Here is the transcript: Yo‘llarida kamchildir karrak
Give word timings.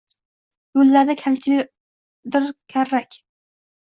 Yo‘llarida 0.79 1.15
kamchildir 1.19 2.47
karrak 2.75 3.21